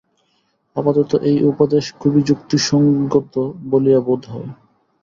আপাতত 0.75 1.11
এই 1.23 1.37
উপদেশ 1.43 1.85
খুব 1.99 2.13
যুক্তিসঙ্গত 2.27 3.33
বলিয়া 3.65 3.99
বোধ 4.07 4.21
হয়। 4.31 4.49